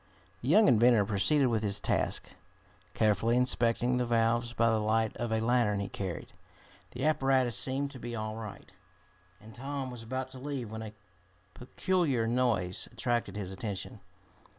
[0.41, 2.29] The young inventor proceeded with his task,
[2.95, 6.33] carefully inspecting the valves by the light of a lantern he carried.
[6.93, 8.71] The apparatus seemed to be all right,
[9.39, 10.93] and Tom was about to leave when a
[11.53, 13.99] peculiar noise attracted his attention.